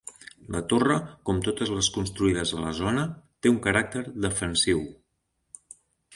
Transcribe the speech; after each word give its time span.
La 0.53 0.59
torre, 0.71 0.95
com 1.29 1.41
totes 1.47 1.71
les 1.75 1.89
construïdes 1.97 2.55
a 2.57 2.65
la 2.65 2.73
zona, 2.79 3.05
té 3.45 3.53
un 3.53 3.61
caràcter 3.67 4.05
defensiu. 4.27 4.83